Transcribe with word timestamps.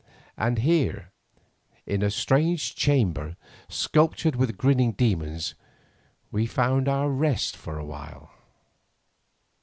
And 0.35 0.57
here 0.57 1.11
in 1.85 2.01
a 2.01 2.09
strange 2.09 2.73
chamber 2.73 3.35
sculptured 3.69 4.35
with 4.35 4.57
grinning 4.57 4.93
demons 4.93 5.53
we 6.31 6.47
found 6.47 6.87
rest 7.19 7.55
for 7.55 7.77
a 7.77 7.85
while. 7.85 8.31